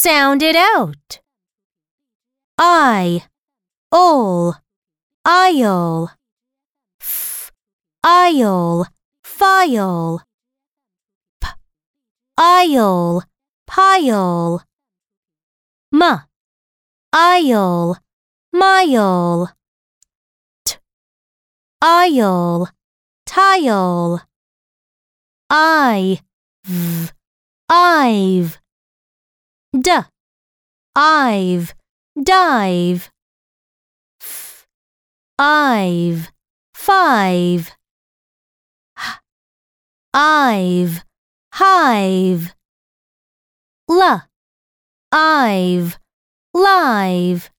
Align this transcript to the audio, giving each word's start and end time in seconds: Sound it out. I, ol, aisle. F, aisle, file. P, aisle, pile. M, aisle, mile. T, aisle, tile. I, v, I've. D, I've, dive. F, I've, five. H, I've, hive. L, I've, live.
Sound 0.00 0.44
it 0.44 0.54
out. 0.54 1.18
I, 2.56 3.24
ol, 3.90 4.54
aisle. 5.24 6.12
F, 7.00 7.50
aisle, 8.04 8.86
file. 9.24 10.22
P, 11.40 11.48
aisle, 12.38 13.24
pile. 13.66 14.62
M, 15.92 16.02
aisle, 17.12 17.98
mile. 18.52 19.50
T, 20.64 20.76
aisle, 21.82 22.68
tile. 23.26 24.20
I, 25.50 26.20
v, 26.64 27.10
I've. 27.68 28.60
D, 29.76 29.90
I've, 30.96 31.74
dive. 32.20 33.10
F, 34.20 34.66
I've, 35.38 36.32
five. 36.74 37.76
H, 38.98 39.20
I've, 40.14 41.04
hive. 41.52 42.54
L, 43.90 44.22
I've, 45.12 45.98
live. 46.54 47.50